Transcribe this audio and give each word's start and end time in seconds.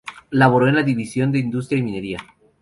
Laboró 0.31 0.67
en 0.67 0.73
la 0.73 0.81
división 0.81 1.31
de 1.31 1.37
Industria 1.37 1.77
y 1.77 1.83
Minería. 1.83 2.17